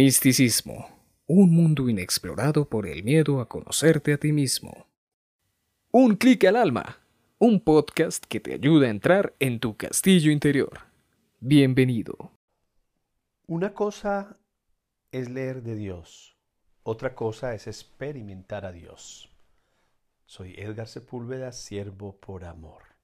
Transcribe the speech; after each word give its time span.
Misticismo, 0.00 0.88
un 1.26 1.50
mundo 1.50 1.88
inexplorado 1.88 2.68
por 2.68 2.86
el 2.86 3.02
miedo 3.02 3.40
a 3.40 3.48
conocerte 3.48 4.12
a 4.12 4.16
ti 4.16 4.30
mismo. 4.30 4.86
Un 5.90 6.14
clic 6.14 6.44
al 6.44 6.54
alma, 6.54 7.00
un 7.38 7.58
podcast 7.58 8.24
que 8.24 8.38
te 8.38 8.54
ayuda 8.54 8.86
a 8.86 8.90
entrar 8.90 9.34
en 9.40 9.58
tu 9.58 9.76
castillo 9.76 10.30
interior. 10.30 10.82
Bienvenido. 11.40 12.30
Una 13.48 13.74
cosa 13.74 14.38
es 15.10 15.28
leer 15.28 15.64
de 15.64 15.74
Dios, 15.74 16.38
otra 16.84 17.16
cosa 17.16 17.52
es 17.54 17.66
experimentar 17.66 18.66
a 18.66 18.70
Dios. 18.70 19.36
Soy 20.26 20.54
Edgar 20.58 20.86
Sepúlveda, 20.86 21.50
siervo 21.50 22.20
por 22.20 22.44
amor. 22.44 22.97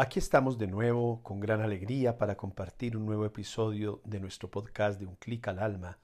Aquí 0.00 0.20
estamos 0.20 0.58
de 0.58 0.68
nuevo 0.68 1.24
con 1.24 1.40
gran 1.40 1.60
alegría 1.60 2.18
para 2.18 2.36
compartir 2.36 2.96
un 2.96 3.04
nuevo 3.04 3.26
episodio 3.26 4.00
de 4.04 4.20
nuestro 4.20 4.48
podcast 4.48 5.00
de 5.00 5.06
Un 5.06 5.16
clic 5.16 5.48
al 5.48 5.58
alma. 5.58 5.98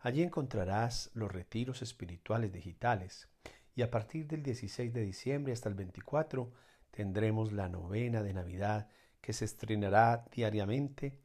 Allí 0.03 0.21
encontrarás 0.21 1.11
los 1.13 1.31
retiros 1.31 1.81
espirituales 1.81 2.51
digitales 2.51 3.29
y 3.73 3.83
a 3.83 3.89
partir 3.89 4.27
del 4.27 4.43
16 4.43 4.93
de 4.93 5.01
diciembre 5.01 5.53
hasta 5.53 5.69
el 5.69 5.75
24 5.75 6.51
tendremos 6.91 7.53
la 7.53 7.69
novena 7.69 8.21
de 8.21 8.33
Navidad 8.33 8.89
que 9.21 9.31
se 9.31 9.45
estrenará 9.45 10.25
diariamente 10.29 11.17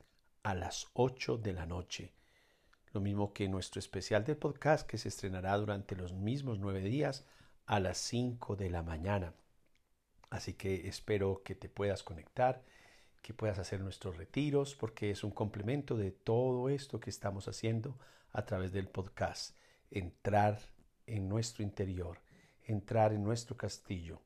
a 0.44 0.54
las 0.54 0.86
8 0.92 1.38
de 1.38 1.52
la 1.54 1.66
noche. 1.66 2.14
Lo 2.92 3.00
mismo 3.00 3.32
que 3.32 3.48
nuestro 3.48 3.80
especial 3.80 4.22
de 4.22 4.36
podcast 4.36 4.88
que 4.88 4.96
se 4.96 5.08
estrenará 5.08 5.56
durante 5.56 5.96
los 5.96 6.12
mismos 6.12 6.60
nueve 6.60 6.82
días 6.82 7.26
a 7.66 7.80
las 7.80 7.98
5 7.98 8.54
de 8.54 8.70
la 8.70 8.84
mañana. 8.84 9.34
Así 10.30 10.54
que 10.54 10.86
espero 10.86 11.42
que 11.42 11.56
te 11.56 11.68
puedas 11.68 12.04
conectar, 12.04 12.62
que 13.22 13.34
puedas 13.34 13.58
hacer 13.58 13.80
nuestros 13.80 14.16
retiros, 14.16 14.74
porque 14.74 15.11
es 15.11 15.24
un 15.24 15.30
complemento 15.30 15.97
de 15.97 16.11
todo 16.11 16.69
esto 16.69 17.00
que 17.00 17.11
estamos 17.11 17.48
haciendo 17.48 17.98
a 18.33 18.44
través 18.44 18.72
del 18.72 18.88
podcast, 18.88 19.56
entrar 19.91 20.58
en 21.06 21.28
nuestro 21.28 21.62
interior, 21.62 22.20
entrar 22.64 23.12
en 23.12 23.22
nuestro 23.22 23.56
castillo, 23.56 24.20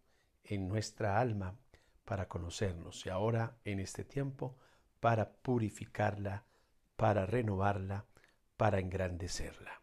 en 0.44 0.68
nuestra 0.68 1.20
alma 1.20 1.56
para 2.04 2.28
conocernos 2.28 3.06
y 3.06 3.10
ahora 3.10 3.56
en 3.64 3.80
este 3.80 4.04
tiempo 4.04 4.56
para 5.00 5.32
purificarla, 5.32 6.44
para 6.96 7.26
renovarla, 7.26 8.04
para 8.56 8.80
engrandecerla. 8.80 9.81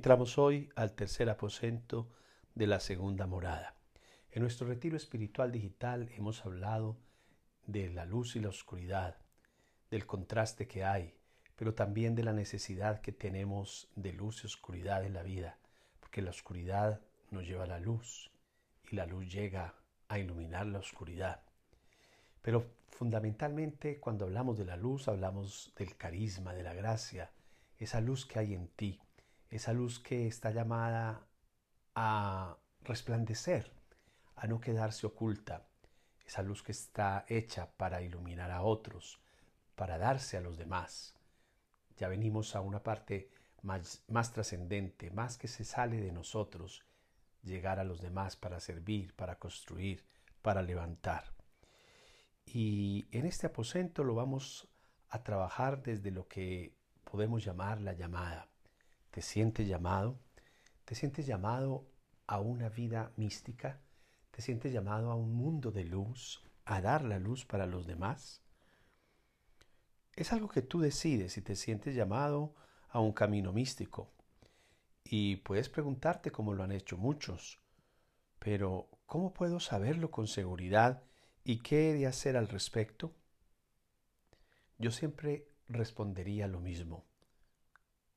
Entramos 0.00 0.38
hoy 0.38 0.70
al 0.76 0.94
tercer 0.94 1.28
aposento 1.28 2.08
de 2.54 2.66
la 2.66 2.80
segunda 2.80 3.26
morada. 3.26 3.74
En 4.30 4.40
nuestro 4.40 4.66
retiro 4.66 4.96
espiritual 4.96 5.52
digital 5.52 6.08
hemos 6.16 6.46
hablado 6.46 6.96
de 7.66 7.90
la 7.90 8.06
luz 8.06 8.34
y 8.34 8.40
la 8.40 8.48
oscuridad, 8.48 9.18
del 9.90 10.06
contraste 10.06 10.66
que 10.66 10.84
hay, 10.84 11.18
pero 11.54 11.74
también 11.74 12.14
de 12.14 12.22
la 12.22 12.32
necesidad 12.32 13.02
que 13.02 13.12
tenemos 13.12 13.90
de 13.94 14.14
luz 14.14 14.42
y 14.42 14.46
oscuridad 14.46 15.04
en 15.04 15.12
la 15.12 15.22
vida, 15.22 15.58
porque 16.00 16.22
la 16.22 16.30
oscuridad 16.30 17.02
nos 17.30 17.46
lleva 17.46 17.64
a 17.64 17.66
la 17.66 17.78
luz 17.78 18.30
y 18.90 18.96
la 18.96 19.04
luz 19.04 19.30
llega 19.30 19.74
a 20.08 20.18
iluminar 20.18 20.64
la 20.64 20.78
oscuridad. 20.78 21.42
Pero 22.40 22.64
fundamentalmente 22.88 24.00
cuando 24.00 24.24
hablamos 24.24 24.56
de 24.56 24.64
la 24.64 24.78
luz 24.78 25.08
hablamos 25.08 25.74
del 25.76 25.94
carisma, 25.98 26.54
de 26.54 26.62
la 26.62 26.72
gracia, 26.72 27.32
esa 27.76 28.00
luz 28.00 28.24
que 28.24 28.38
hay 28.38 28.54
en 28.54 28.68
ti, 28.68 28.98
esa 29.50 29.72
luz 29.72 29.98
que 29.98 30.26
está 30.26 30.50
llamada 30.50 31.26
a 31.94 32.56
resplandecer, 32.82 33.72
a 34.36 34.46
no 34.46 34.60
quedarse 34.60 35.06
oculta, 35.06 35.66
esa 36.24 36.42
luz 36.42 36.62
que 36.62 36.72
está 36.72 37.24
hecha 37.28 37.70
para 37.76 38.02
iluminar 38.02 38.50
a 38.50 38.62
otros, 38.62 39.20
para 39.74 39.98
darse 39.98 40.36
a 40.36 40.40
los 40.40 40.56
demás. 40.56 41.14
Ya 41.96 42.08
venimos 42.08 42.54
a 42.54 42.60
una 42.60 42.82
parte 42.82 43.30
más, 43.62 44.04
más 44.08 44.32
trascendente, 44.32 45.10
más 45.10 45.36
que 45.36 45.48
se 45.48 45.64
sale 45.64 46.00
de 46.00 46.12
nosotros, 46.12 46.84
llegar 47.42 47.80
a 47.80 47.84
los 47.84 48.00
demás 48.00 48.36
para 48.36 48.60
servir, 48.60 49.14
para 49.14 49.38
construir, 49.38 50.04
para 50.42 50.62
levantar. 50.62 51.32
Y 52.46 53.06
en 53.10 53.26
este 53.26 53.48
aposento 53.48 54.04
lo 54.04 54.14
vamos 54.14 54.68
a 55.08 55.22
trabajar 55.22 55.82
desde 55.82 56.10
lo 56.10 56.28
que 56.28 56.74
podemos 57.04 57.44
llamar 57.44 57.80
la 57.80 57.92
llamada. 57.92 58.49
¿Te 59.10 59.22
sientes 59.22 59.66
llamado? 59.66 60.20
¿Te 60.84 60.94
sientes 60.94 61.26
llamado 61.26 61.86
a 62.26 62.38
una 62.38 62.68
vida 62.68 63.12
mística? 63.16 63.80
¿Te 64.30 64.40
sientes 64.40 64.72
llamado 64.72 65.10
a 65.10 65.16
un 65.16 65.34
mundo 65.34 65.72
de 65.72 65.84
luz, 65.84 66.44
a 66.64 66.80
dar 66.80 67.04
la 67.04 67.18
luz 67.18 67.44
para 67.44 67.66
los 67.66 67.86
demás? 67.86 68.40
Es 70.14 70.32
algo 70.32 70.48
que 70.48 70.62
tú 70.62 70.80
decides 70.80 71.32
si 71.32 71.42
te 71.42 71.56
sientes 71.56 71.96
llamado 71.96 72.54
a 72.88 73.00
un 73.00 73.12
camino 73.12 73.52
místico. 73.52 74.12
Y 75.02 75.36
puedes 75.36 75.68
preguntarte 75.68 76.30
como 76.30 76.54
lo 76.54 76.62
han 76.62 76.70
hecho 76.70 76.96
muchos, 76.96 77.58
pero 78.38 78.88
¿cómo 79.06 79.32
puedo 79.32 79.58
saberlo 79.58 80.12
con 80.12 80.28
seguridad 80.28 81.02
y 81.42 81.58
qué 81.58 81.90
he 81.90 81.94
de 81.94 82.06
hacer 82.06 82.36
al 82.36 82.48
respecto? 82.48 83.12
Yo 84.78 84.92
siempre 84.92 85.48
respondería 85.68 86.46
lo 86.46 86.60
mismo. 86.60 87.09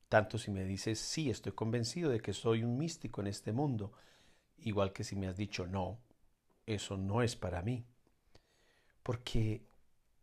Tanto 0.08 0.38
si 0.38 0.50
me 0.50 0.64
dices, 0.64 0.98
sí, 0.98 1.30
estoy 1.30 1.52
convencido 1.52 2.10
de 2.10 2.20
que 2.20 2.32
soy 2.32 2.62
un 2.62 2.78
místico 2.78 3.20
en 3.20 3.26
este 3.28 3.52
mundo, 3.52 3.92
igual 4.58 4.92
que 4.92 5.04
si 5.04 5.16
me 5.16 5.28
has 5.28 5.36
dicho, 5.36 5.66
no, 5.66 5.98
eso 6.66 6.96
no 6.96 7.22
es 7.22 7.36
para 7.36 7.62
mí. 7.62 7.84
Porque 9.02 9.66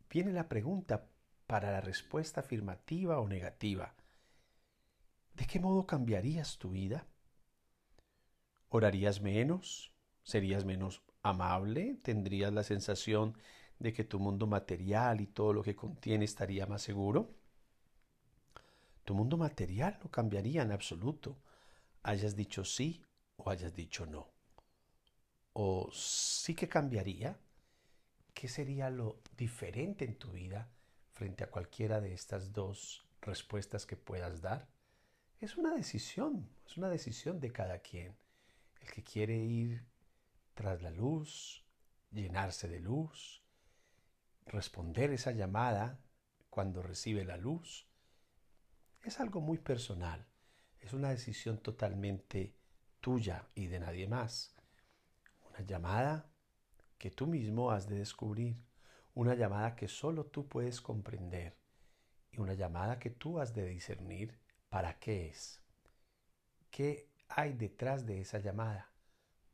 viene 0.09 0.31
la 0.31 0.47
pregunta 0.47 1.07
para 1.47 1.71
la 1.71 1.81
respuesta 1.81 2.41
afirmativa 2.41 3.19
o 3.19 3.27
negativa. 3.27 3.93
¿De 5.33 5.45
qué 5.45 5.59
modo 5.59 5.85
cambiarías 5.85 6.57
tu 6.57 6.71
vida? 6.71 7.07
¿Orarías 8.69 9.21
menos? 9.21 9.93
¿Serías 10.23 10.65
menos 10.65 11.01
amable? 11.23 11.95
¿Tendrías 12.01 12.53
la 12.53 12.63
sensación 12.63 13.37
de 13.79 13.93
que 13.93 14.03
tu 14.03 14.19
mundo 14.19 14.47
material 14.47 15.21
y 15.21 15.27
todo 15.27 15.53
lo 15.53 15.63
que 15.63 15.75
contiene 15.75 16.25
estaría 16.25 16.65
más 16.67 16.81
seguro? 16.81 17.35
Tu 19.11 19.15
mundo 19.15 19.35
material 19.35 19.99
no 20.01 20.09
cambiaría 20.09 20.61
en 20.61 20.71
absoluto, 20.71 21.37
hayas 22.01 22.33
dicho 22.33 22.63
sí 22.63 23.03
o 23.35 23.49
hayas 23.49 23.75
dicho 23.75 24.05
no. 24.05 24.29
O 25.51 25.91
sí 25.91 26.55
que 26.55 26.69
cambiaría. 26.69 27.37
¿Qué 28.33 28.47
sería 28.47 28.89
lo 28.89 29.19
diferente 29.35 30.05
en 30.05 30.15
tu 30.15 30.31
vida 30.31 30.71
frente 31.11 31.43
a 31.43 31.51
cualquiera 31.51 31.99
de 31.99 32.13
estas 32.13 32.53
dos 32.53 33.05
respuestas 33.19 33.85
que 33.85 33.97
puedas 33.97 34.41
dar? 34.41 34.69
Es 35.41 35.57
una 35.57 35.75
decisión, 35.75 36.49
es 36.65 36.77
una 36.77 36.87
decisión 36.87 37.41
de 37.41 37.51
cada 37.51 37.79
quien. 37.79 38.15
El 38.79 38.91
que 38.91 39.03
quiere 39.03 39.35
ir 39.35 39.83
tras 40.53 40.81
la 40.81 40.89
luz, 40.89 41.65
llenarse 42.11 42.69
de 42.69 42.79
luz, 42.79 43.43
responder 44.45 45.11
esa 45.11 45.33
llamada 45.33 45.99
cuando 46.49 46.81
recibe 46.81 47.25
la 47.25 47.35
luz, 47.35 47.90
es 49.03 49.19
algo 49.19 49.41
muy 49.41 49.57
personal, 49.57 50.25
es 50.79 50.93
una 50.93 51.09
decisión 51.09 51.57
totalmente 51.57 52.55
tuya 52.99 53.47
y 53.55 53.67
de 53.67 53.79
nadie 53.79 54.07
más. 54.07 54.55
Una 55.49 55.61
llamada 55.61 56.29
que 56.97 57.11
tú 57.11 57.27
mismo 57.27 57.71
has 57.71 57.87
de 57.87 57.97
descubrir, 57.97 58.57
una 59.13 59.33
llamada 59.35 59.75
que 59.75 59.87
solo 59.87 60.25
tú 60.25 60.47
puedes 60.47 60.81
comprender 60.81 61.57
y 62.31 62.39
una 62.39 62.53
llamada 62.53 62.99
que 62.99 63.09
tú 63.09 63.39
has 63.39 63.53
de 63.53 63.65
discernir 63.67 64.39
para 64.69 64.99
qué 64.99 65.27
es. 65.27 65.61
¿Qué 66.69 67.09
hay 67.27 67.53
detrás 67.53 68.05
de 68.05 68.21
esa 68.21 68.39
llamada? 68.39 68.91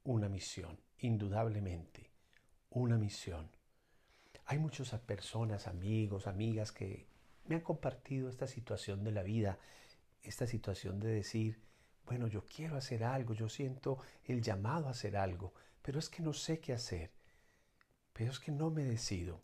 Una 0.04 0.30
misión, 0.30 0.80
indudablemente, 1.00 2.12
una 2.70 2.98
misión. 2.98 3.50
Hay 4.46 4.60
muchas 4.60 4.94
personas, 5.00 5.68
amigos, 5.68 6.28
amigas 6.28 6.72
que 6.72 7.08
me 7.48 7.56
han 7.56 7.62
compartido 7.62 8.30
esta 8.30 8.48
situación 8.48 9.04
de 9.04 9.12
la 9.12 9.24
vida, 9.24 9.60
esta 10.22 10.48
situación 10.48 11.00
de 11.00 11.10
decir, 11.10 11.62
bueno, 12.06 12.28
yo 12.28 12.46
quiero 12.46 12.78
hacer 12.78 13.04
algo, 13.04 13.34
yo 13.34 13.50
siento 13.50 14.00
el 14.24 14.42
llamado 14.42 14.88
a 14.88 14.92
hacer 14.92 15.18
algo, 15.18 15.54
pero 15.82 16.00
es 16.00 16.10
que 16.10 16.22
no 16.22 16.34
sé 16.34 16.60
qué 16.60 16.74
hacer, 16.74 17.12
pero 18.14 18.32
es 18.32 18.40
que 18.40 18.52
no 18.52 18.70
me 18.70 18.84
decido, 18.84 19.42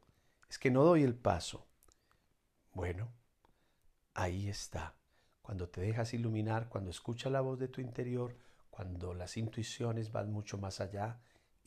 es 0.50 0.60
que 0.60 0.72
no 0.72 0.84
doy 0.84 1.04
el 1.04 1.16
paso. 1.16 1.68
Bueno, 2.74 3.12
ahí 4.14 4.50
está. 4.50 4.96
Cuando 5.42 5.68
te 5.70 5.82
dejas 5.82 6.14
iluminar, 6.14 6.70
cuando 6.70 6.90
escuchas 6.90 7.32
la 7.32 7.42
voz 7.42 7.60
de 7.60 7.68
tu 7.68 7.82
interior, 7.82 8.36
cuando 8.70 9.14
las 9.14 9.38
intuiciones 9.38 10.12
van 10.12 10.32
mucho 10.32 10.58
más 10.58 10.80
allá 10.80 11.20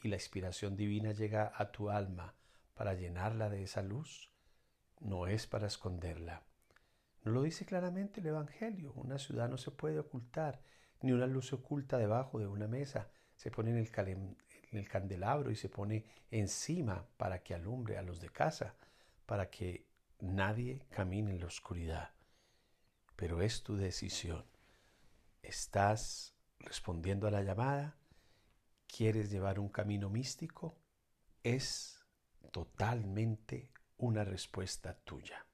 y 0.02 0.08
la 0.08 0.16
inspiración 0.16 0.76
divina 0.76 1.12
llega 1.12 1.52
a 1.54 1.70
tu 1.70 1.90
alma 1.90 2.34
para 2.74 2.94
llenarla 2.94 3.48
de 3.48 3.62
esa 3.62 3.82
luz, 3.82 4.30
no 5.00 5.26
es 5.26 5.46
para 5.46 5.66
esconderla. 5.66 6.42
No 7.22 7.32
lo 7.32 7.42
dice 7.42 7.66
claramente 7.66 8.20
el 8.20 8.26
Evangelio. 8.26 8.92
Una 8.94 9.18
ciudad 9.18 9.48
no 9.48 9.58
se 9.58 9.70
puede 9.70 9.98
ocultar, 9.98 10.62
ni 11.02 11.12
una 11.12 11.26
luz 11.26 11.48
se 11.48 11.56
oculta 11.56 11.98
debajo 11.98 12.38
de 12.38 12.46
una 12.46 12.68
mesa. 12.68 13.10
Se 13.34 13.50
pone 13.50 13.70
en 13.70 13.78
el, 13.78 13.90
en 14.08 14.78
el 14.78 14.88
candelabro 14.88 15.50
y 15.50 15.56
se 15.56 15.68
pone 15.68 16.04
encima 16.30 17.06
para 17.16 17.42
que 17.42 17.54
alumbre 17.54 17.98
a 17.98 18.02
los 18.02 18.20
de 18.20 18.30
casa, 18.30 18.76
para 19.26 19.50
que 19.50 19.86
nadie 20.20 20.86
camine 20.90 21.32
en 21.32 21.40
la 21.40 21.46
oscuridad. 21.46 22.12
Pero 23.16 23.42
es 23.42 23.62
tu 23.62 23.76
decisión. 23.76 24.44
¿Estás 25.42 26.34
respondiendo 26.60 27.26
a 27.26 27.30
la 27.30 27.42
llamada? 27.42 27.96
¿Quieres 28.86 29.30
llevar 29.30 29.58
un 29.58 29.68
camino 29.68 30.08
místico? 30.10 30.78
Es 31.42 32.04
totalmente 32.52 33.72
una 33.98 34.24
respuesta 34.24 34.94
tuya. 35.04 35.46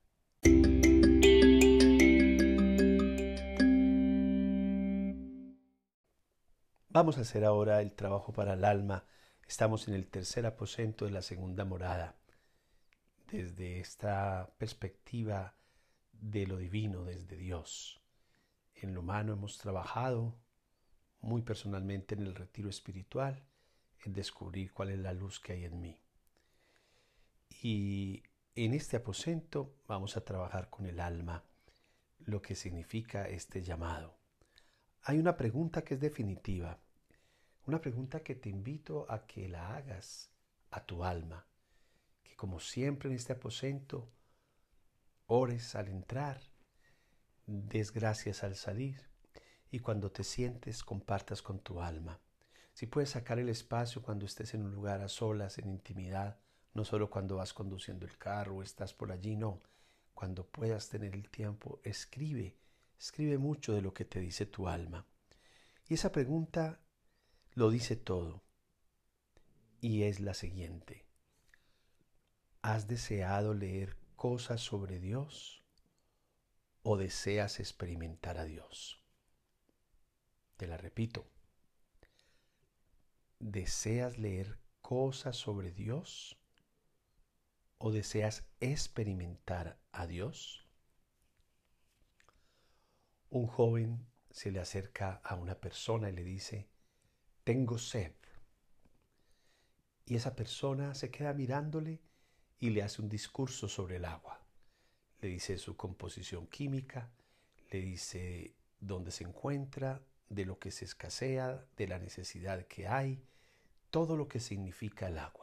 Vamos 6.89 7.17
a 7.17 7.23
hacer 7.23 7.45
ahora 7.45 7.81
el 7.81 7.95
trabajo 7.95 8.33
para 8.33 8.55
el 8.55 8.65
alma. 8.65 9.07
Estamos 9.49 9.89
en 9.89 9.95
el 9.95 10.09
tercer 10.09 10.45
aposento 10.45 11.07
de 11.07 11.11
la 11.11 11.23
segunda 11.23 11.65
morada. 11.65 12.17
Desde 13.31 13.81
esta 13.81 14.53
perspectiva 14.59 15.57
de 16.13 16.47
lo 16.47 16.59
divino, 16.59 17.05
desde 17.05 17.37
Dios. 17.37 18.03
En 18.75 18.93
lo 18.93 19.01
humano 19.01 19.33
hemos 19.33 19.57
trabajado 19.57 20.39
muy 21.21 21.43
personalmente 21.43 22.15
en 22.15 22.23
el 22.27 22.35
retiro 22.35 22.69
espiritual, 22.69 23.43
en 24.05 24.13
descubrir 24.13 24.73
cuál 24.73 24.91
es 24.91 24.99
la 24.99 25.13
luz 25.13 25.41
que 25.41 25.53
hay 25.53 25.65
en 25.65 25.81
mí. 25.81 25.99
Y 27.63 28.23
en 28.55 28.75
este 28.75 28.97
aposento 28.97 29.75
vamos 29.87 30.17
a 30.17 30.25
trabajar 30.25 30.71
con 30.71 30.87
el 30.87 31.01
alma, 31.01 31.45
lo 32.19 32.43
que 32.43 32.55
significa 32.55 33.29
este 33.29 33.63
llamado 33.63 34.23
hay 35.05 35.19
una 35.19 35.37
pregunta 35.37 35.83
que 35.83 35.95
es 35.95 36.01
definitiva, 36.01 36.79
una 37.67 37.81
pregunta 37.81 38.21
que 38.21 38.37
te 38.37 38.49
invito 38.49 39.05
a 39.11 39.27
que 39.27 39.49
la 39.49 39.75
hagas 39.75 40.31
a 40.71 40.87
tu 40.87 41.03
alma, 41.03 41.45
que 42.23 42.37
como 42.37 42.61
siempre 42.61 43.09
en 43.09 43.17
este 43.17 43.33
aposento, 43.33 44.09
ores 45.27 45.75
al 45.75 45.89
entrar, 45.89 46.41
des 47.47 47.93
gracias 47.93 48.45
al 48.45 48.55
salir 48.55 49.09
y 49.73 49.81
cuando 49.81 50.13
te 50.13 50.23
sientes 50.23 50.85
compartas 50.85 51.43
con 51.43 51.59
tu 51.59 51.81
alma. 51.81 52.21
Si 52.73 52.87
puedes 52.87 53.11
sacar 53.11 53.41
el 53.41 53.49
espacio 53.49 54.03
cuando 54.03 54.25
estés 54.25 54.55
en 54.55 54.63
un 54.63 54.73
lugar 54.73 55.01
a 55.01 55.09
solas, 55.09 55.59
en 55.59 55.69
intimidad, 55.69 56.39
no 56.75 56.85
solo 56.85 57.11
cuando 57.11 57.37
vas 57.37 57.53
conduciendo 57.53 58.07
el 58.07 58.17
carro 58.19 58.57
o 58.57 58.63
estás 58.63 58.95
por 58.95 59.13
allí, 59.13 59.37
no. 59.37 59.61
Cuando 60.15 60.47
puedas 60.47 60.89
tener 60.89 61.15
el 61.15 61.29
tiempo, 61.29 61.81
escribe 61.85 62.57
Escribe 63.03 63.37
mucho 63.37 63.73
de 63.75 63.83
lo 63.83 63.93
que 63.93 64.05
te 64.05 64.21
dice 64.21 64.47
tu 64.47 64.69
alma. 64.69 65.05
Y 65.89 65.95
esa 65.95 66.13
pregunta 66.13 66.79
lo 67.55 67.69
dice 67.69 67.97
todo. 67.97 68.45
Y 69.81 70.05
es 70.05 70.21
la 70.21 70.35
siguiente. 70.35 71.05
¿Has 72.63 72.87
deseado 72.87 73.55
leer 73.55 73.97
cosas 74.15 74.61
sobre 74.61 75.01
Dios 75.01 75.65
o 76.85 76.97
deseas 76.97 77.59
experimentar 77.59 78.39
a 78.39 78.45
Dios? 78.45 79.03
Te 80.57 80.69
la 80.69 80.77
repito. 80.77 81.27
¿Deseas 83.41 84.17
leer 84.17 84.61
cosas 84.81 85.37
sobre 85.37 85.73
Dios 85.73 86.39
o 87.85 87.91
deseas 87.91 88.45
experimentar 88.61 89.77
a 89.91 90.07
Dios? 90.07 90.65
Un 93.29 93.49
joven 93.49 94.07
se 94.31 94.53
le 94.53 94.61
acerca 94.61 95.21
a 95.25 95.35
una 95.35 95.57
persona 95.57 96.09
y 96.09 96.13
le 96.13 96.23
dice, 96.23 96.69
tengo 97.43 97.79
sed. 97.79 98.13
Y 100.07 100.15
esa 100.15 100.37
persona 100.37 100.95
se 100.95 101.11
queda 101.11 101.35
mirándole 101.35 102.01
y 102.61 102.71
le 102.71 102.85
hace 102.85 103.03
un 103.03 103.09
discurso 103.09 103.67
sobre 103.67 103.97
el 103.97 104.05
agua. 104.05 104.41
Le 105.21 105.29
dice 105.29 105.59
su 105.59 105.77
composición 105.77 106.47
química, 106.47 107.11
le 107.73 107.81
dice 107.81 108.55
dónde 108.79 109.11
se 109.11 109.25
encuentra, 109.25 110.01
de 110.29 110.45
lo 110.45 110.61
que 110.61 110.71
se 110.71 110.85
escasea, 110.85 111.67
de 111.77 111.89
la 111.89 111.99
necesidad 111.99 112.65
que 112.67 112.87
hay, 112.87 113.25
todo 113.91 114.17
lo 114.17 114.29
que 114.29 114.39
significa 114.39 115.09
el 115.09 115.19
agua. 115.19 115.42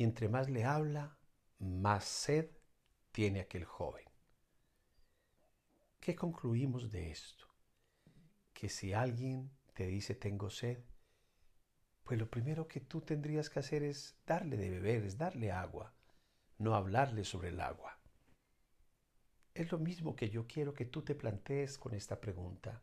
Y 0.00 0.04
entre 0.04 0.30
más 0.30 0.48
le 0.48 0.64
habla, 0.64 1.18
más 1.58 2.04
sed 2.06 2.48
tiene 3.12 3.40
aquel 3.40 3.66
joven. 3.66 4.06
¿Qué 6.00 6.16
concluimos 6.16 6.90
de 6.90 7.10
esto? 7.10 7.44
Que 8.54 8.70
si 8.70 8.94
alguien 8.94 9.50
te 9.74 9.84
dice 9.84 10.14
tengo 10.14 10.48
sed, 10.48 10.82
pues 12.02 12.18
lo 12.18 12.30
primero 12.30 12.66
que 12.66 12.80
tú 12.80 13.02
tendrías 13.02 13.50
que 13.50 13.58
hacer 13.58 13.82
es 13.82 14.18
darle 14.24 14.56
de 14.56 14.70
beber, 14.70 15.04
es 15.04 15.18
darle 15.18 15.52
agua, 15.52 15.94
no 16.56 16.74
hablarle 16.74 17.22
sobre 17.22 17.50
el 17.50 17.60
agua. 17.60 18.00
Es 19.52 19.70
lo 19.70 19.78
mismo 19.78 20.16
que 20.16 20.30
yo 20.30 20.46
quiero 20.46 20.72
que 20.72 20.86
tú 20.86 21.02
te 21.02 21.14
plantees 21.14 21.76
con 21.76 21.92
esta 21.92 22.22
pregunta. 22.22 22.82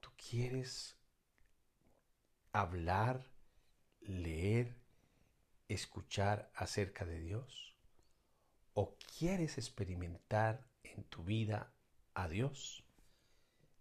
¿Tú 0.00 0.08
quieres 0.16 0.98
hablar, 2.52 3.30
leer, 4.00 4.81
escuchar 5.74 6.50
acerca 6.54 7.04
de 7.04 7.20
Dios? 7.20 7.76
¿O 8.74 8.96
quieres 9.18 9.58
experimentar 9.58 10.66
en 10.82 11.04
tu 11.04 11.24
vida 11.24 11.72
a 12.14 12.28
Dios? 12.28 12.84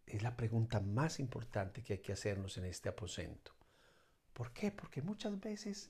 Es 0.05 0.24
la 0.24 0.36
pregunta 0.36 0.79
más 0.79 1.19
importante 1.19 1.83
que 1.83 1.93
hay 1.93 2.00
que 2.00 2.13
hacernos 2.13 2.57
en 2.57 2.65
este 2.65 2.89
aposento. 2.89 3.55
¿Por 4.33 4.51
qué? 4.53 4.71
Porque 4.71 5.01
muchas 5.01 5.39
veces 5.39 5.89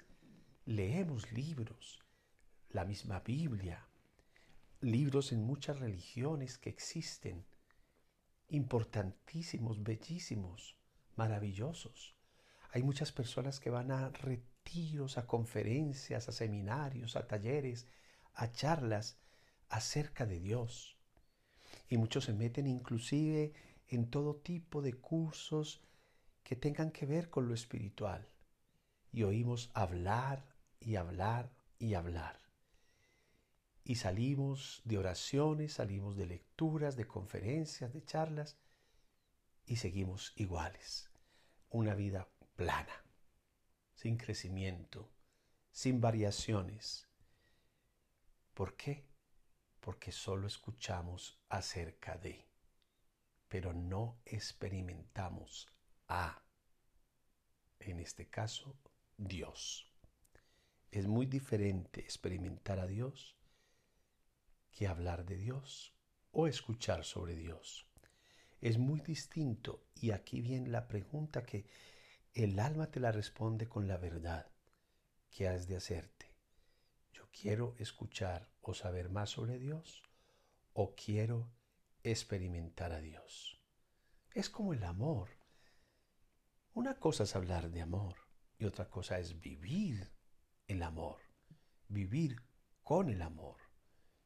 leemos 0.66 1.32
libros, 1.32 2.00
la 2.70 2.86
misma 2.86 3.20
Biblia, 3.22 3.88
libros 4.82 5.32
en 5.32 5.44
muchas 5.44 5.80
religiones 5.80 6.58
que 6.58 6.70
existen, 6.70 7.46
importantísimos, 8.50 9.84
bellísimos, 9.84 10.76
maravillosos. 11.16 12.16
Hay 12.72 12.84
muchas 12.84 13.12
personas 13.12 13.60
que 13.60 13.70
van 13.70 13.92
a 13.92 14.10
a 15.18 15.28
conferencias, 15.28 16.30
a 16.30 16.32
seminarios, 16.32 17.16
a 17.16 17.28
talleres, 17.28 17.88
a 18.34 18.52
charlas 18.52 19.18
acerca 19.68 20.26
de 20.26 20.40
Dios. 20.40 20.98
Y 21.90 21.98
muchos 21.98 22.26
se 22.26 22.34
meten 22.34 22.68
inclusive 22.68 23.54
en 23.90 24.10
todo 24.10 24.36
tipo 24.36 24.82
de 24.82 24.94
cursos 24.94 25.82
que 26.44 26.56
tengan 26.56 26.92
que 26.92 27.06
ver 27.06 27.30
con 27.30 27.48
lo 27.48 27.54
espiritual. 27.54 28.26
Y 29.12 29.24
oímos 29.24 29.72
hablar 29.74 30.56
y 30.80 30.96
hablar 30.96 31.52
y 31.78 31.96
hablar. 31.96 32.40
Y 33.84 33.96
salimos 33.96 34.82
de 34.86 34.98
oraciones, 34.98 35.74
salimos 35.74 36.16
de 36.16 36.28
lecturas, 36.28 36.96
de 36.96 37.08
conferencias, 37.08 37.92
de 37.92 38.06
charlas, 38.06 38.58
y 39.66 39.78
seguimos 39.78 40.32
iguales. 40.38 41.10
Una 41.70 41.94
vida 41.94 42.30
plana, 42.56 43.04
sin 44.02 44.18
crecimiento, 44.18 45.12
sin 45.72 46.02
variaciones. 46.02 47.08
¿Por 48.54 48.76
qué? 48.76 49.12
porque 49.82 50.12
solo 50.12 50.48
escuchamos 50.48 51.38
acerca 51.50 52.16
de, 52.16 52.48
pero 53.50 53.74
no 53.74 54.22
experimentamos 54.26 55.68
a, 56.08 56.44
en 57.80 58.00
este 58.00 58.30
caso, 58.30 58.78
Dios. 59.18 59.92
Es 60.92 61.08
muy 61.08 61.26
diferente 61.26 62.00
experimentar 62.00 62.80
a 62.80 62.86
Dios 62.86 63.36
que 64.72 64.88
hablar 64.88 65.26
de 65.26 65.38
Dios 65.38 65.94
o 66.32 66.48
escuchar 66.48 67.04
sobre 67.04 67.36
Dios. 67.36 67.88
Es 68.62 68.78
muy 68.78 69.02
distinto 69.02 69.84
y 69.96 70.12
aquí 70.12 70.42
viene 70.42 70.70
la 70.70 70.88
pregunta 70.88 71.44
que 71.44 71.66
el 72.34 72.60
alma 72.60 72.90
te 72.90 73.00
la 73.00 73.12
responde 73.12 73.68
con 73.68 73.88
la 73.88 73.98
verdad 73.98 74.52
que 75.30 75.48
has 75.48 75.68
de 75.68 75.76
hacerte. 75.76 76.34
Yo 77.12 77.30
quiero 77.32 77.76
escuchar 77.78 78.50
o 78.62 78.74
saber 78.74 79.10
más 79.10 79.32
sobre 79.32 79.60
Dios 79.60 80.04
o 80.74 80.96
quiero 80.96 81.52
experimentar 82.04 82.94
a 82.94 83.02
Dios. 83.02 83.62
Es 84.34 84.50
como 84.50 84.74
el 84.74 84.84
amor. 84.84 85.30
Una 86.74 87.00
cosa 87.00 87.24
es 87.24 87.36
hablar 87.36 87.70
de 87.70 87.82
amor 87.82 88.16
y 88.58 88.66
otra 88.66 88.90
cosa 88.90 89.20
es 89.20 89.40
vivir 89.42 90.14
el 90.68 90.84
amor, 90.84 91.20
vivir 91.90 92.42
con 92.82 93.10
el 93.10 93.22
amor, 93.22 93.58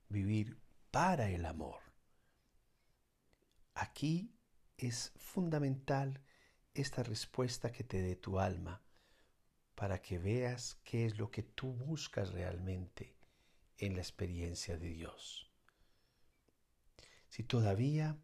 vivir 0.10 0.62
para 0.92 1.30
el 1.30 1.46
amor. 1.46 1.82
Aquí 3.74 4.38
es 4.78 5.12
fundamental 5.16 6.22
esta 6.76 7.04
respuesta 7.04 7.72
que 7.72 7.84
te 7.84 8.02
dé 8.02 8.16
tu 8.16 8.40
alma 8.40 8.84
para 9.76 10.02
que 10.02 10.20
veas 10.20 10.80
qué 10.84 11.06
es 11.06 11.18
lo 11.18 11.32
que 11.32 11.44
tú 11.44 11.74
buscas 11.74 12.32
realmente 12.32 13.16
en 13.78 13.96
la 13.96 14.02
experiencia 14.02 14.78
de 14.78 14.90
Dios. 14.90 15.52
Si 17.30 17.44
todavía 17.44 18.18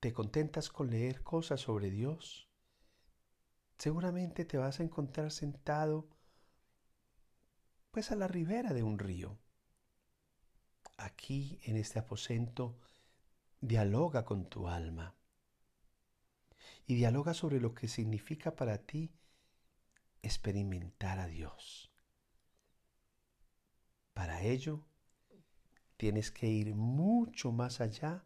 te 0.00 0.12
contentas 0.12 0.68
con 0.68 0.90
leer 0.90 1.22
cosas 1.22 1.60
sobre 1.60 1.90
Dios, 1.90 2.48
seguramente 3.78 4.44
te 4.44 4.58
vas 4.58 4.80
a 4.80 4.82
encontrar 4.82 5.30
sentado 5.30 6.08
pues 7.90 8.10
a 8.10 8.16
la 8.16 8.28
ribera 8.28 8.72
de 8.72 8.82
un 8.82 8.98
río. 8.98 9.38
Aquí 10.96 11.60
en 11.64 11.76
este 11.76 11.98
aposento 11.98 12.78
dialoga 13.60 14.24
con 14.24 14.48
tu 14.48 14.68
alma 14.68 15.14
y 16.86 16.94
dialoga 16.94 17.34
sobre 17.34 17.60
lo 17.60 17.74
que 17.74 17.88
significa 17.88 18.54
para 18.54 18.78
ti 18.78 19.12
experimentar 20.22 21.18
a 21.18 21.26
Dios. 21.26 21.90
Para 24.14 24.42
ello, 24.42 24.84
tienes 25.96 26.30
que 26.30 26.48
ir 26.48 26.74
mucho 26.74 27.52
más 27.52 27.80
allá 27.80 28.24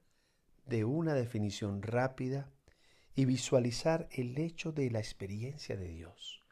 de 0.67 0.85
una 0.85 1.15
definición 1.15 1.83
rápida 1.83 2.51
y 3.15 3.25
visualizar 3.25 4.09
el 4.11 4.37
hecho 4.39 4.73
de 4.73 4.91
la 4.91 4.99
experiencia 4.99 5.77
de 5.77 5.89
Dios. 5.89 6.45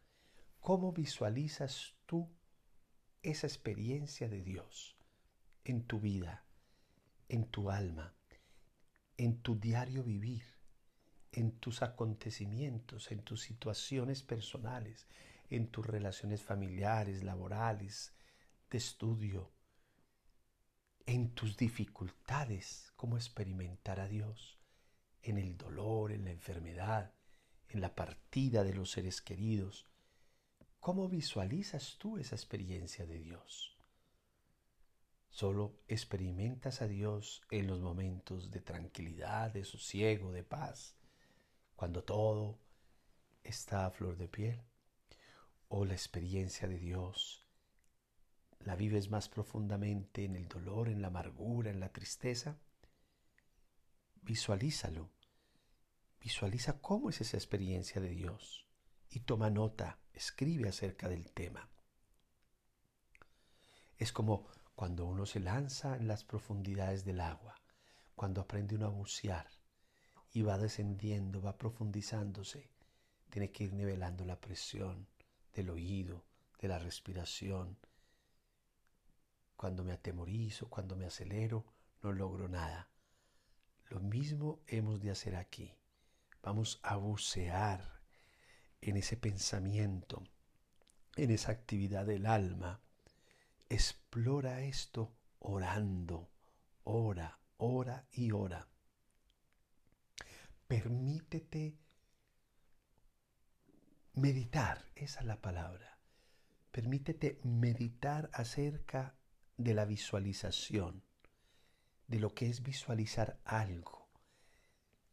¿Cómo 0.60 0.92
visualizas 0.92 1.94
tú 2.06 2.30
esa 3.22 3.46
experiencia 3.46 4.28
de 4.28 4.42
Dios 4.42 4.96
en 5.64 5.84
tu 5.84 6.00
vida, 6.00 6.44
en 7.28 7.44
tu 7.44 7.70
alma, 7.70 8.14
en 9.16 9.40
tu 9.40 9.58
diario 9.58 10.02
vivir, 10.04 10.53
en 11.36 11.58
tus 11.58 11.82
acontecimientos, 11.82 13.10
en 13.10 13.22
tus 13.22 13.42
situaciones 13.42 14.22
personales, 14.22 15.08
en 15.50 15.68
tus 15.68 15.84
relaciones 15.84 16.42
familiares, 16.42 17.24
laborales, 17.24 18.14
de 18.70 18.78
estudio, 18.78 19.50
en 21.06 21.34
tus 21.34 21.56
dificultades, 21.56 22.92
cómo 22.96 23.16
experimentar 23.16 23.98
a 23.98 24.06
Dios, 24.06 24.60
en 25.22 25.38
el 25.38 25.56
dolor, 25.56 26.12
en 26.12 26.24
la 26.24 26.30
enfermedad, 26.30 27.12
en 27.68 27.80
la 27.80 27.94
partida 27.94 28.62
de 28.62 28.74
los 28.74 28.92
seres 28.92 29.20
queridos. 29.20 29.86
¿Cómo 30.78 31.08
visualizas 31.08 31.96
tú 31.98 32.16
esa 32.16 32.36
experiencia 32.36 33.06
de 33.06 33.18
Dios? 33.18 33.76
Solo 35.30 35.80
experimentas 35.88 36.80
a 36.80 36.86
Dios 36.86 37.42
en 37.50 37.66
los 37.66 37.80
momentos 37.80 38.52
de 38.52 38.60
tranquilidad, 38.60 39.52
de 39.52 39.64
sosiego, 39.64 40.30
de 40.30 40.44
paz, 40.44 40.94
cuando 41.76 42.04
todo 42.04 42.58
está 43.42 43.86
a 43.86 43.90
flor 43.90 44.16
de 44.16 44.28
piel. 44.28 44.62
O 45.68 45.84
la 45.84 45.94
experiencia 45.94 46.68
de 46.68 46.78
Dios 46.78 47.46
la 48.60 48.76
vives 48.76 49.10
más 49.10 49.28
profundamente 49.28 50.24
en 50.24 50.36
el 50.36 50.48
dolor, 50.48 50.88
en 50.88 51.02
la 51.02 51.08
amargura, 51.08 51.70
en 51.70 51.80
la 51.80 51.90
tristeza, 51.92 52.58
visualízalo. 54.22 55.10
Visualiza 56.20 56.80
cómo 56.80 57.10
es 57.10 57.20
esa 57.20 57.36
experiencia 57.36 58.00
de 58.00 58.10
Dios 58.10 58.66
y 59.10 59.20
toma 59.20 59.50
nota, 59.50 59.98
escribe 60.12 60.68
acerca 60.68 61.08
del 61.08 61.30
tema. 61.32 61.68
Es 63.98 64.12
como 64.12 64.46
cuando 64.74 65.04
uno 65.04 65.26
se 65.26 65.40
lanza 65.40 65.96
en 65.96 66.08
las 66.08 66.24
profundidades 66.24 67.04
del 67.04 67.20
agua, 67.20 67.60
cuando 68.14 68.40
aprende 68.40 68.76
uno 68.76 68.86
a 68.86 68.90
bucear 68.90 69.63
y 70.34 70.42
va 70.42 70.58
descendiendo, 70.58 71.40
va 71.40 71.56
profundizándose, 71.56 72.68
tiene 73.30 73.52
que 73.52 73.64
ir 73.64 73.72
nivelando 73.72 74.24
la 74.24 74.40
presión 74.40 75.06
del 75.54 75.70
oído, 75.70 76.24
de 76.60 76.66
la 76.66 76.80
respiración, 76.80 77.78
cuando 79.56 79.84
me 79.84 79.92
atemorizo, 79.92 80.68
cuando 80.68 80.96
me 80.96 81.06
acelero, 81.06 81.64
no 82.02 82.12
logro 82.12 82.48
nada. 82.48 82.90
Lo 83.88 84.00
mismo 84.00 84.60
hemos 84.66 85.00
de 85.00 85.12
hacer 85.12 85.36
aquí. 85.36 85.72
Vamos 86.42 86.80
a 86.82 86.96
bucear 86.96 88.02
en 88.80 88.96
ese 88.96 89.16
pensamiento, 89.16 90.24
en 91.14 91.30
esa 91.30 91.52
actividad 91.52 92.06
del 92.06 92.26
alma. 92.26 92.80
Explora 93.68 94.62
esto 94.62 95.14
orando, 95.38 96.28
ora, 96.82 97.38
ora 97.56 98.04
y 98.10 98.32
ora. 98.32 98.66
Permítete 100.66 101.78
meditar, 104.14 104.90
esa 104.94 105.20
es 105.20 105.26
la 105.26 105.40
palabra. 105.40 105.98
Permítete 106.70 107.38
meditar 107.44 108.30
acerca 108.32 109.14
de 109.56 109.74
la 109.74 109.84
visualización, 109.84 111.04
de 112.06 112.18
lo 112.18 112.34
que 112.34 112.48
es 112.48 112.62
visualizar 112.62 113.40
algo. 113.44 114.08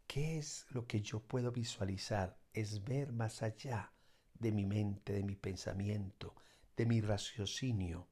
¿Qué 0.07 0.37
es 0.37 0.65
lo 0.69 0.87
que 0.87 1.01
yo 1.01 1.19
puedo 1.19 1.51
visualizar? 1.51 2.39
Es 2.53 2.83
ver 2.83 3.11
más 3.11 3.43
allá 3.43 3.93
de 4.33 4.51
mi 4.51 4.65
mente, 4.65 5.13
de 5.13 5.23
mi 5.23 5.35
pensamiento, 5.35 6.35
de 6.77 6.85
mi 6.85 7.01
raciocinio. 7.01 8.07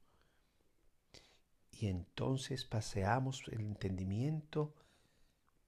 Y 1.72 1.88
entonces 1.88 2.66
paseamos 2.66 3.44
el 3.48 3.62
entendimiento 3.62 4.76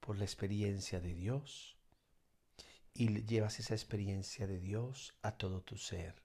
por 0.01 0.17
la 0.17 0.25
experiencia 0.25 1.00
de 1.00 1.13
Dios 1.13 1.77
y 2.93 3.24
llevas 3.24 3.60
esa 3.60 3.74
experiencia 3.74 4.48
de 4.48 4.60
Dios 4.60 5.13
a 5.22 5.31
todo 5.38 5.62
tu 5.62 5.77
ser, 5.77 6.22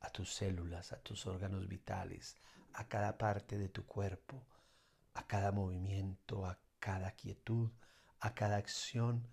a 0.00 0.10
tus 0.10 0.32
células, 0.32 0.92
a 0.92 1.02
tus 1.02 1.26
órganos 1.26 1.68
vitales, 1.68 2.38
a 2.72 2.88
cada 2.88 3.18
parte 3.18 3.58
de 3.58 3.68
tu 3.68 3.84
cuerpo, 3.84 4.46
a 5.12 5.26
cada 5.26 5.52
movimiento, 5.52 6.46
a 6.46 6.58
cada 6.78 7.12
quietud, 7.12 7.70
a 8.20 8.34
cada 8.34 8.56
acción, 8.56 9.28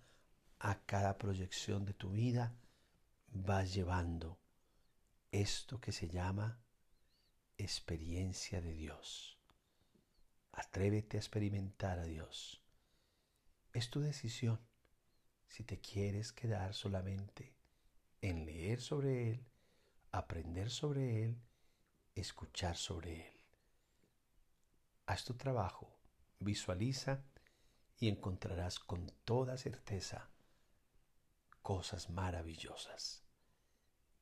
a 0.58 0.80
cada 0.84 1.16
proyección 1.16 1.84
de 1.86 1.94
tu 1.94 2.10
vida, 2.10 2.54
vas 3.30 3.72
llevando 3.72 4.38
esto 5.30 5.80
que 5.80 5.92
se 5.92 6.08
llama 6.08 6.60
experiencia 7.56 8.60
de 8.60 8.74
Dios. 8.74 9.38
Atrévete 10.52 11.16
a 11.16 11.20
experimentar 11.20 11.98
a 11.98 12.04
Dios. 12.04 12.62
Es 13.78 13.90
tu 13.90 14.00
decisión 14.00 14.58
si 15.46 15.62
te 15.62 15.80
quieres 15.80 16.32
quedar 16.32 16.74
solamente 16.74 17.54
en 18.20 18.44
leer 18.44 18.80
sobre 18.80 19.30
Él, 19.30 19.46
aprender 20.10 20.68
sobre 20.68 21.22
Él 21.22 21.40
escuchar 22.16 22.76
sobre 22.76 23.28
Él. 23.28 23.44
Haz 25.06 25.24
tu 25.24 25.34
trabajo, 25.34 25.96
visualiza 26.40 27.22
y 28.00 28.08
encontrarás 28.08 28.80
con 28.80 29.06
toda 29.24 29.56
certeza 29.56 30.28
cosas 31.62 32.10
maravillosas. 32.10 33.22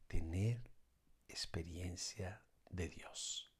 Tener 0.06 0.70
experiencia 1.28 2.44
de 2.68 2.90
Dios. 2.90 3.50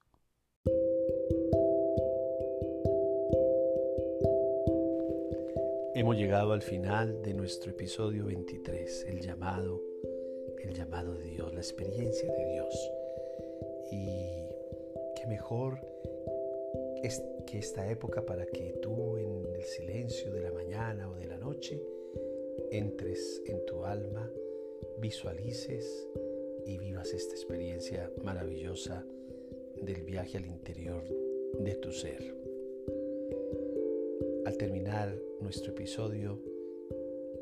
Hemos 5.98 6.18
llegado 6.18 6.52
al 6.52 6.60
final 6.60 7.22
de 7.22 7.32
nuestro 7.32 7.70
episodio 7.70 8.26
23, 8.26 9.06
el 9.08 9.22
llamado, 9.22 9.82
el 10.62 10.74
llamado 10.74 11.14
de 11.14 11.24
Dios, 11.24 11.54
la 11.54 11.60
experiencia 11.60 12.30
de 12.30 12.52
Dios. 12.52 12.92
Y 13.90 14.06
qué 15.16 15.26
mejor 15.26 15.80
es 17.02 17.22
que 17.46 17.60
esta 17.60 17.90
época 17.90 18.26
para 18.26 18.44
que 18.44 18.74
tú 18.82 19.16
en 19.16 19.46
el 19.54 19.62
silencio 19.64 20.30
de 20.32 20.42
la 20.42 20.52
mañana 20.52 21.10
o 21.10 21.14
de 21.14 21.28
la 21.28 21.38
noche 21.38 21.82
entres 22.70 23.42
en 23.46 23.64
tu 23.64 23.86
alma, 23.86 24.30
visualices 24.98 26.06
y 26.66 26.76
vivas 26.76 27.14
esta 27.14 27.32
experiencia 27.32 28.12
maravillosa 28.22 29.02
del 29.80 30.02
viaje 30.02 30.36
al 30.36 30.44
interior 30.44 31.04
de 31.58 31.74
tu 31.76 31.90
ser. 31.90 32.45
Al 34.46 34.56
terminar 34.56 35.12
nuestro 35.40 35.72
episodio 35.72 36.40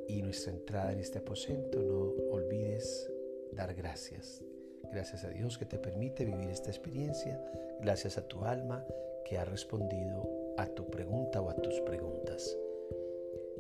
y 0.08 0.22
nuestra 0.22 0.54
entrada 0.54 0.90
en 0.90 1.00
este 1.00 1.18
aposento, 1.18 1.82
no 1.82 2.14
olvides 2.32 3.12
dar 3.52 3.74
gracias. 3.74 4.42
Gracias 4.90 5.22
a 5.24 5.28
Dios 5.28 5.58
que 5.58 5.66
te 5.66 5.78
permite 5.78 6.24
vivir 6.24 6.48
esta 6.48 6.70
experiencia. 6.70 7.44
Gracias 7.82 8.16
a 8.16 8.26
tu 8.26 8.42
alma 8.46 8.86
que 9.26 9.36
ha 9.36 9.44
respondido 9.44 10.54
a 10.56 10.66
tu 10.66 10.90
pregunta 10.90 11.42
o 11.42 11.50
a 11.50 11.56
tus 11.56 11.78
preguntas. 11.82 12.56